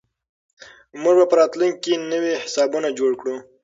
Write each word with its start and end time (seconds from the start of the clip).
موږ 1.01 1.15
به 1.19 1.25
په 1.31 1.35
راتلونکي 1.39 1.79
کې 1.83 1.93
نوي 2.11 2.33
حسابونه 2.43 2.89
جوړ 2.99 3.11
کړو. 3.21 3.35